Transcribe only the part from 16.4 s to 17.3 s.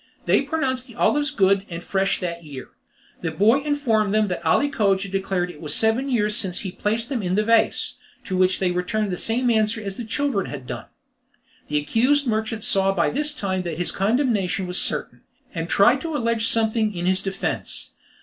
something in his